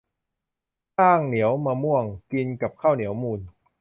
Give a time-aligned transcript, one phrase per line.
[0.95, 3.39] ข้างเหนียวมะม่วง กินกับข้าวเหนียวมูน